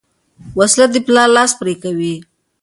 [0.57, 2.15] وسله د پلار لاس پرې کوي